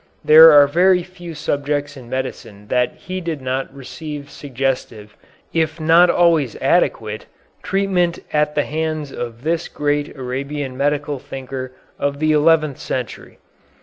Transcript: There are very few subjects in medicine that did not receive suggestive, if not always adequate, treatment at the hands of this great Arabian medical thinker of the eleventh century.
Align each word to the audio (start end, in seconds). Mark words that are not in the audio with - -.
There 0.25 0.51
are 0.51 0.65
very 0.65 1.03
few 1.03 1.35
subjects 1.35 1.95
in 1.95 2.09
medicine 2.09 2.69
that 2.69 3.05
did 3.07 3.39
not 3.39 3.71
receive 3.71 4.31
suggestive, 4.31 5.15
if 5.53 5.79
not 5.79 6.09
always 6.09 6.55
adequate, 6.55 7.27
treatment 7.61 8.17
at 8.33 8.55
the 8.55 8.65
hands 8.65 9.11
of 9.11 9.43
this 9.43 9.67
great 9.67 10.17
Arabian 10.17 10.75
medical 10.75 11.19
thinker 11.19 11.73
of 11.99 12.17
the 12.17 12.31
eleventh 12.31 12.79
century. 12.79 13.37